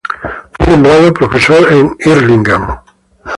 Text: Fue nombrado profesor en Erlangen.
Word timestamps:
Fue 0.57 0.67
nombrado 0.73 1.13
profesor 1.13 1.71
en 1.71 1.95
Erlangen. 1.99 2.63